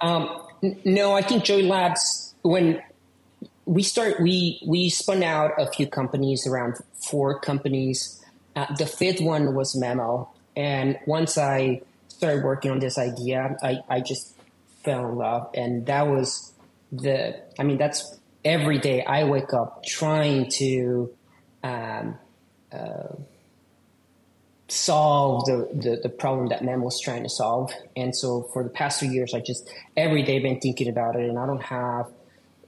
[0.00, 2.80] Um, n- no, I think Joy Labs when
[3.66, 6.76] we start we we spun out a few companies around
[7.08, 8.22] four companies.
[8.56, 10.28] Uh, the fifth one was memo.
[10.56, 14.34] And once i started working on this idea i, I just
[14.84, 15.50] fell in love.
[15.54, 16.52] And that was
[16.90, 21.14] the i mean that's every day i wake up trying to
[21.62, 22.18] um,
[22.72, 23.14] uh,
[24.68, 27.72] solve the, the, the, problem that memo was trying to solve.
[27.96, 31.28] And so for the past two years i just every day been thinking about it
[31.28, 32.06] and i don't have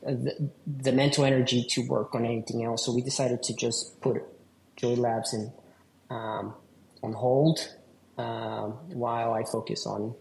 [0.02, 2.84] the, the, mental energy to work on anything else.
[2.84, 4.22] So we decided to just put
[4.76, 5.52] Joy Labs in
[6.10, 6.54] um,
[7.02, 7.60] on hold
[8.18, 10.14] um, while I focus on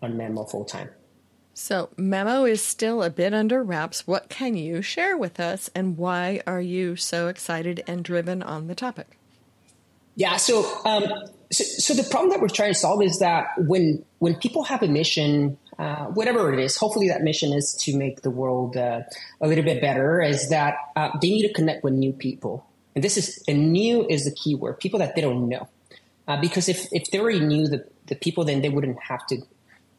[0.00, 0.90] on Memo full time.
[1.54, 4.06] So Memo is still a bit under wraps.
[4.06, 8.68] What can you share with us, and why are you so excited and driven on
[8.68, 9.18] the topic?
[10.14, 11.04] Yeah, so um,
[11.50, 14.82] so, so the problem that we're trying to solve is that when when people have
[14.82, 19.02] a mission uh, whatever it is, hopefully that mission is to make the world uh,
[19.40, 22.66] a little bit better, is that uh, they need to connect with new people.
[22.94, 25.68] And this is, and new is the key word, people that they don't know.
[26.26, 29.38] Uh, because if, if they already knew the, the people, then they wouldn't have to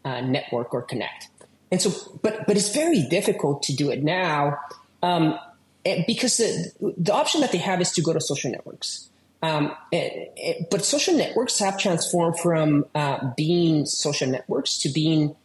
[0.04, 1.30] uh, network or connect.
[1.72, 4.58] And so, but, but it's very difficult to do it now
[5.02, 5.40] um,
[5.84, 9.10] because the, the option that they have is to go to social networks.
[9.42, 15.36] Um, it, it, but social networks have transformed from uh, being social networks to being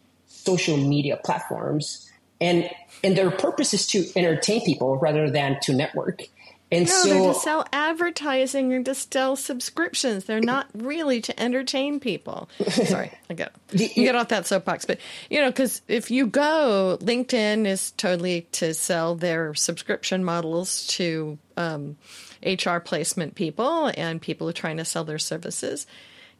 [0.45, 2.69] social media platforms and
[3.03, 6.23] and their purpose is to entertain people rather than to network
[6.71, 10.25] and no, so they're to sell advertising and to sell subscriptions.
[10.25, 12.49] They're not really to entertain people.
[12.69, 16.97] Sorry, I get you get off that soapbox, but you know, because if you go,
[17.01, 21.97] LinkedIn is totally to sell their subscription models to um,
[22.43, 25.85] HR placement people and people who are trying to sell their services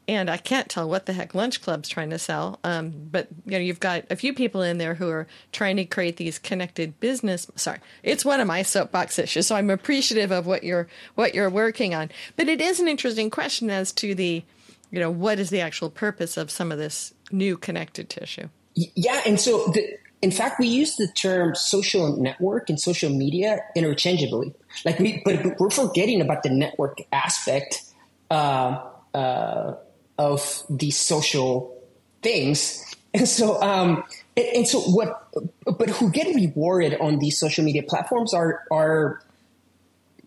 [0.07, 2.59] and I can't tell what the heck Lunch Club's trying to sell.
[2.63, 5.85] Um, but you know, you've got a few people in there who are trying to
[5.85, 7.47] create these connected business.
[7.55, 11.49] Sorry, it's one of my soapbox issues, so I'm appreciative of what you're what you're
[11.49, 12.11] working on.
[12.35, 14.43] But it is an interesting question as to the,
[14.91, 18.49] you know, what is the actual purpose of some of this new connected tissue?
[18.75, 23.59] Yeah, and so the, in fact, we use the term social network and social media
[23.75, 24.53] interchangeably.
[24.83, 27.83] Like we, but we're forgetting about the network aspect.
[28.29, 28.81] Uh,
[29.13, 29.75] uh,
[30.17, 31.75] of these social
[32.21, 32.81] things.
[33.15, 34.03] And so, um,
[34.35, 35.29] and, and, so what,
[35.63, 39.21] but who get rewarded on these social media platforms are, are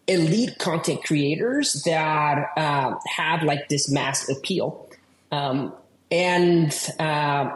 [0.06, 4.88] elite content creators that uh, have like this mass appeal.
[5.30, 5.74] Um,
[6.10, 7.50] and, uh,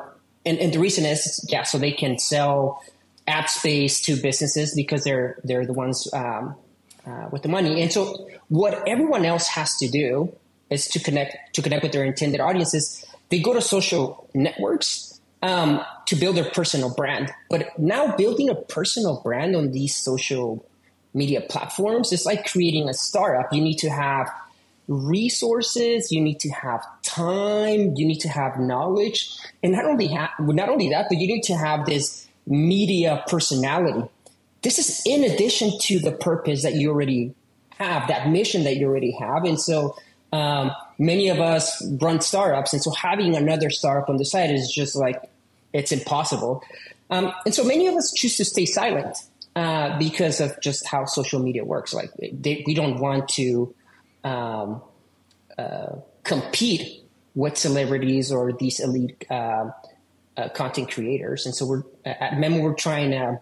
[0.45, 2.83] and, and the reason is, yeah, so they can sell
[3.27, 6.57] ad space to businesses because they're, they're the ones, um,
[7.07, 7.81] uh, with the money.
[7.81, 10.37] And so what everyone else has to do
[10.73, 13.05] is to connect to connect with their intended audiences.
[13.29, 17.33] They go to social networks um, to build their personal brand.
[17.51, 20.65] But now building a personal brand on these social
[21.15, 23.53] media platforms is like creating a startup.
[23.53, 24.31] You need to have
[24.89, 30.35] resources, you need to have time, you need to have knowledge, and not only ha-
[30.39, 34.09] not only that, but you need to have this media personality.
[34.63, 37.35] This is in addition to the purpose that you already
[37.79, 39.97] have, that mission that you already have, and so
[40.33, 44.73] um, many of us run startups, and so having another startup on the side is
[44.73, 45.23] just like
[45.73, 46.63] it's impossible.
[47.11, 49.17] Um, and so many of us choose to stay silent
[49.55, 51.93] uh, because of just how social media works.
[51.93, 53.75] Like they, we don't want to
[54.25, 54.81] um,
[55.59, 57.05] uh, compete
[57.35, 59.71] with celebrities or these elite uh,
[60.37, 63.41] uh content creators, and so we're at Memo we're trying to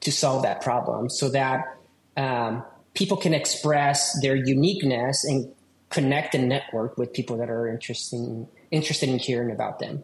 [0.00, 1.78] to solve that problem so that
[2.16, 5.50] um, people can express their uniqueness and
[5.92, 10.02] connect and network with people that are interesting interested in hearing about them.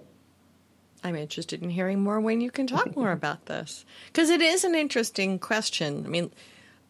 [1.02, 4.64] I'm interested in hearing more when you can talk more about this because it is
[4.64, 6.04] an interesting question.
[6.04, 6.32] I mean,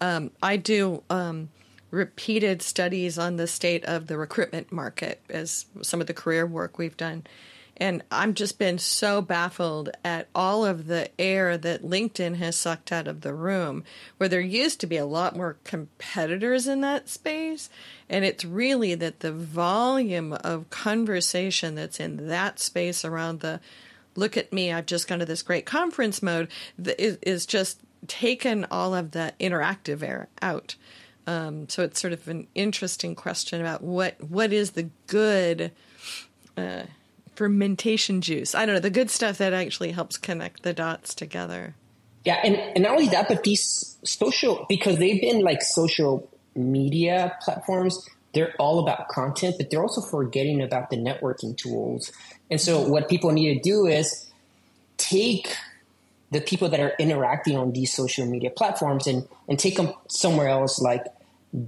[0.00, 1.50] um, I do um,
[1.90, 6.78] repeated studies on the state of the recruitment market as some of the career work
[6.78, 7.24] we've done.
[7.78, 12.90] And I've just been so baffled at all of the air that LinkedIn has sucked
[12.92, 13.84] out of the room,
[14.16, 17.70] where there used to be a lot more competitors in that space.
[18.08, 23.60] And it's really that the volume of conversation that's in that space around the
[24.16, 26.48] look at me, I've just gone to this great conference mode,
[26.98, 30.74] is, is just taken all of the interactive air out.
[31.26, 35.72] Um, so it's sort of an interesting question about what what is the good
[36.56, 36.84] uh,
[37.38, 38.52] fermentation juice.
[38.52, 41.76] I don't know the good stuff that actually helps connect the dots together.
[42.24, 47.38] Yeah, and, and not only that, but these social because they've been like social media
[47.40, 48.04] platforms.
[48.34, 52.10] They're all about content, but they're also forgetting about the networking tools.
[52.50, 54.28] And so, what people need to do is
[54.96, 55.56] take
[56.32, 60.48] the people that are interacting on these social media platforms and, and take them somewhere
[60.48, 61.04] else, like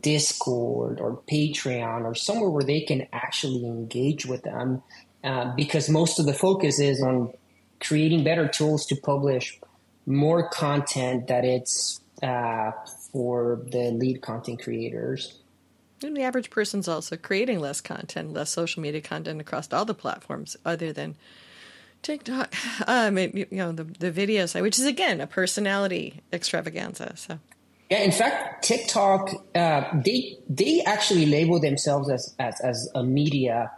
[0.01, 4.83] Discord or Patreon or somewhere where they can actually engage with them
[5.25, 7.33] uh, because most of the focus is on
[7.81, 9.59] creating better tools to publish
[10.07, 12.73] more content that it's uh,
[13.13, 15.39] for the lead content creators.
[16.03, 19.95] And the average person's also creating less content, less social media content across all the
[19.95, 21.17] platforms other than
[22.03, 22.55] TikTok.
[22.87, 27.13] Um, it, you know, the, the video side, which is again a personality extravaganza.
[27.17, 27.39] So.
[27.91, 33.71] Yeah, in fact, TikTok uh, they they actually label themselves as as, as a media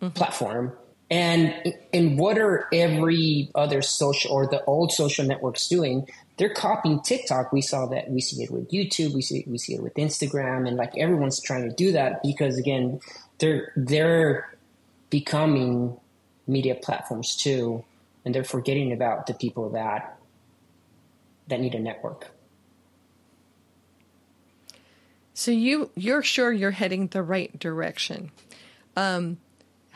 [0.00, 0.12] mm-hmm.
[0.14, 0.72] platform,
[1.10, 6.08] and and what are every other social or the old social networks doing?
[6.36, 7.52] They're copying TikTok.
[7.52, 8.10] We saw that.
[8.10, 9.14] We see it with YouTube.
[9.14, 12.58] We see we see it with Instagram, and like everyone's trying to do that because
[12.58, 13.00] again,
[13.38, 14.56] they're they're
[15.10, 15.96] becoming
[16.46, 17.84] media platforms too,
[18.24, 20.18] and they're forgetting about the people that
[21.48, 22.30] that need a network.
[25.34, 28.30] So you you're sure you're heading the right direction.
[28.96, 29.38] Um,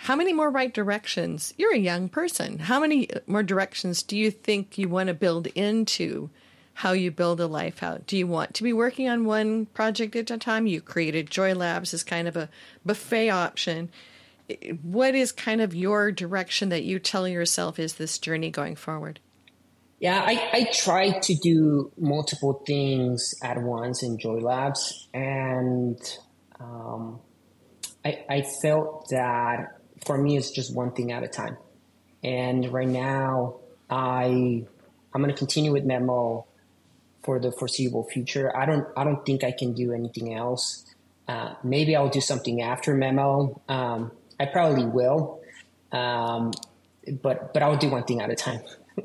[0.01, 1.53] how many more right directions?
[1.59, 2.61] You're a young person.
[2.61, 6.31] How many more directions do you think you want to build into
[6.73, 8.07] how you build a life out?
[8.07, 10.69] Do you want to be working on one project at a time?
[10.69, 12.49] You created Joy Labs as kind of a
[12.87, 13.91] buffet option.
[14.83, 19.19] What is kind of your direction that you tell yourself is this journey going forward?
[19.99, 25.99] Yeah, I, I try to do multiple things at once in Joy Labs, and
[26.61, 27.19] um,
[28.05, 29.78] I, I felt that
[30.09, 31.59] for me, it's just one thing at a time.
[32.25, 33.57] And right now,
[33.91, 34.65] I
[35.13, 36.47] I'm going to continue with Memo
[37.23, 38.57] for the foreseeable future.
[38.57, 40.85] I don't I don't think I can do anything else.
[41.29, 43.61] Uh, maybe I'll do something after Memo.
[43.69, 45.43] Um, I probably will,
[45.93, 46.53] um,
[47.23, 48.63] but but I'll do one thing at a time.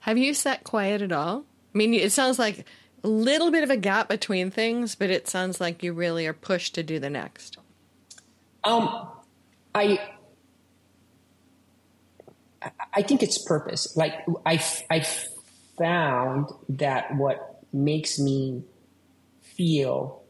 [0.00, 1.44] Have you sat quiet at all?
[1.74, 2.66] I mean, it sounds like
[3.02, 6.34] a little bit of a gap between things, but it sounds like you really are
[6.34, 7.56] pushed to do the next.
[8.64, 9.08] Um,
[9.74, 9.98] I
[12.94, 13.96] I think it's purpose.
[13.96, 15.06] Like I, I
[15.78, 18.64] found that what makes me
[19.42, 20.22] feel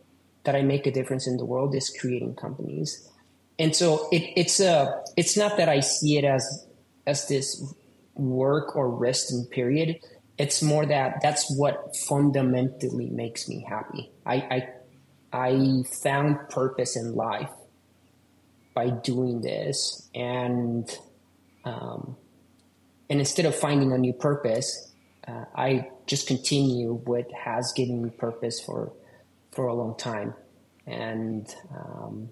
[0.44, 3.08] that I make a difference in the world is creating companies.
[3.58, 6.66] And so it, it's a, it's not that I see it as,
[7.06, 7.74] as this
[8.14, 9.96] work or resting period.
[10.38, 14.10] It's more that that's what fundamentally makes me happy.
[14.24, 14.68] I,
[15.32, 17.50] I, I found purpose in life
[18.74, 20.08] by doing this.
[20.14, 20.88] And,
[21.66, 22.16] um,
[23.10, 24.92] and instead of finding a new purpose,
[25.26, 28.92] uh, I just continue what has given me purpose for
[29.50, 30.34] for a long time,
[30.86, 32.30] and um,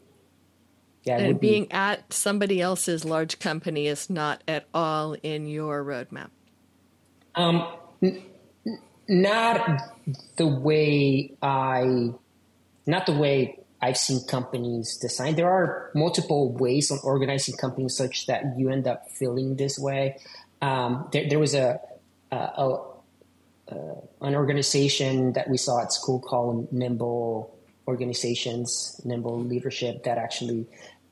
[1.03, 5.85] yeah, and being be, at somebody else's large company is not at all in your
[5.85, 6.31] roadmap.
[7.35, 7.67] Um,
[8.03, 8.23] n-
[9.09, 9.81] not
[10.37, 12.13] the way I,
[12.87, 15.35] not the way I've seen companies design.
[15.35, 20.17] There are multiple ways on organizing companies such that you end up feeling this way
[20.65, 21.79] um, there, there, was a,
[22.33, 22.95] a, a
[23.71, 27.55] uh, an organization that we saw at school called Nimble
[27.87, 30.67] Organizations, Nimble Leadership, that actually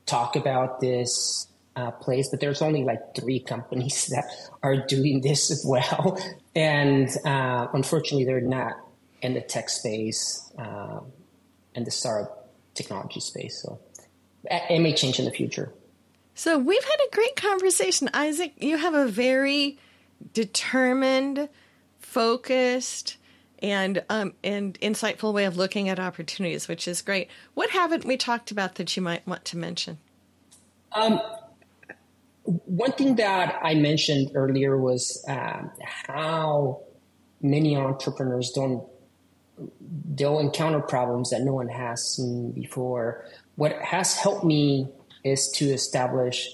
[0.05, 2.29] talk about this uh, place.
[2.29, 4.25] But there's only like three companies that
[4.63, 6.17] are doing this as well,
[6.55, 8.73] and uh, unfortunately, they're not
[9.21, 11.11] in the tech space um,
[11.75, 12.42] and the startup
[12.73, 13.61] technology space.
[13.61, 13.79] So
[14.49, 15.71] it may change in the future.
[16.35, 18.09] So we've had a great conversation.
[18.13, 19.77] Isaac, you have a very
[20.33, 21.49] determined,
[21.99, 23.17] focused,
[23.61, 27.29] and um, and insightful way of looking at opportunities, which is great.
[27.53, 29.99] What haven't we talked about that you might want to mention?
[30.91, 31.21] Um,
[32.43, 36.81] one thing that I mentioned earlier was um, how
[37.41, 38.83] many entrepreneurs don't
[40.15, 43.25] they'll encounter problems that no one has seen before.
[43.55, 44.87] What has helped me
[45.23, 46.49] is to establish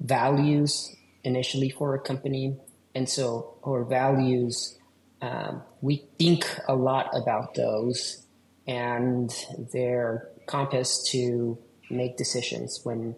[0.00, 2.56] values initially for a company,
[2.94, 4.78] and so our values
[5.22, 8.26] um, we think a lot about those
[8.66, 9.32] and
[9.72, 11.56] their compass to
[11.90, 13.14] make decisions when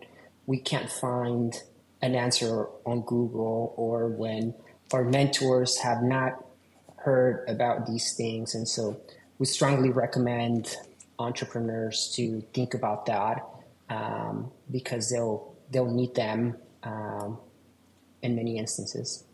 [0.46, 1.62] we can't find
[2.02, 4.54] an answer on Google or when
[4.92, 6.44] our mentors have not
[7.04, 8.54] heard about these things.
[8.54, 9.00] And so
[9.38, 10.76] we strongly recommend
[11.18, 13.44] entrepreneurs to think about that
[13.90, 17.38] um, because they'll they'll need them um,
[18.22, 19.24] in many instances.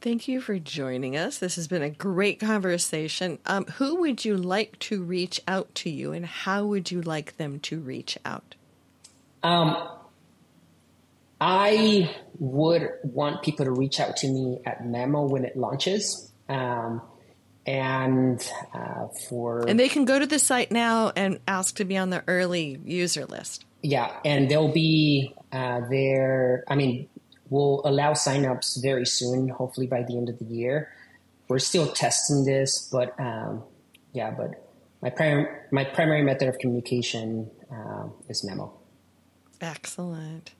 [0.00, 1.38] Thank you for joining us.
[1.38, 3.38] This has been a great conversation.
[3.46, 7.38] Um, who would you like to reach out to you, and how would you like
[7.38, 8.54] them to reach out?
[9.42, 9.88] Um,
[11.40, 16.32] I would want people to reach out to me at Memo when it launches.
[16.48, 17.02] Um,
[17.66, 21.96] and uh, for and they can go to the site now and ask to be
[21.96, 23.64] on the early user list.
[23.82, 26.64] Yeah, and they'll be uh, there.
[26.68, 27.08] I mean,
[27.50, 30.92] we'll allow signups very soon, hopefully by the end of the year.
[31.48, 33.64] We're still testing this, but um,
[34.12, 34.62] yeah, but
[35.02, 38.72] my primary my primary method of communication uh, is memo.
[39.60, 40.52] Excellent.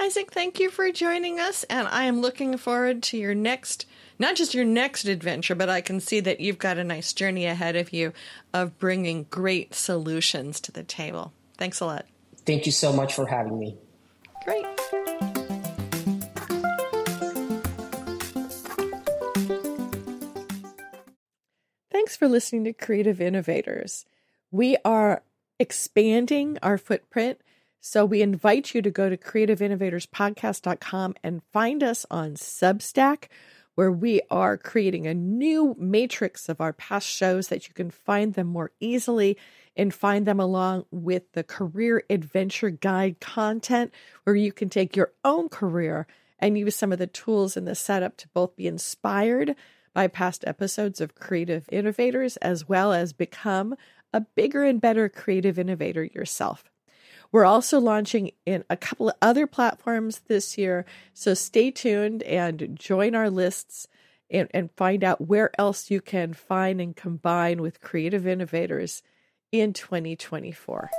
[0.00, 3.84] Isaac, thank you for joining us, and I am looking forward to your next,
[4.16, 7.46] not just your next adventure, but I can see that you've got a nice journey
[7.46, 8.12] ahead of you
[8.54, 11.32] of bringing great solutions to the table.
[11.56, 12.06] Thanks a lot.
[12.46, 13.76] Thank you so much for having me.
[14.44, 14.64] Great.
[21.90, 24.06] Thanks for listening to Creative Innovators.
[24.52, 25.22] We are
[25.58, 27.40] expanding our footprint
[27.80, 33.28] so we invite you to go to creativeinnovatorspodcast.com and find us on Substack,
[33.74, 38.34] where we are creating a new matrix of our past shows that you can find
[38.34, 39.38] them more easily
[39.76, 45.12] and find them along with the career adventure guide content, where you can take your
[45.24, 46.06] own career
[46.40, 49.54] and use some of the tools in the setup to both be inspired
[49.94, 53.76] by past episodes of Creative Innovators as well as become
[54.12, 56.64] a bigger and better creative innovator yourself.
[57.30, 60.86] We're also launching in a couple of other platforms this year.
[61.12, 63.86] So stay tuned and join our lists
[64.30, 69.02] and, and find out where else you can find and combine with creative innovators
[69.52, 70.90] in 2024.